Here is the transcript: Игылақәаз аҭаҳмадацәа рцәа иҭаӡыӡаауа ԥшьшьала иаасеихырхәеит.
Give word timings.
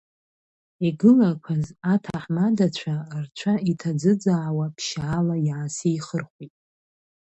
Игылақәаз 0.87 1.65
аҭаҳмадацәа 1.93 2.95
рцәа 3.23 3.53
иҭаӡыӡаауа 3.71 4.65
ԥшьшьала 4.75 5.35
иаасеихырхәеит. 5.47 6.53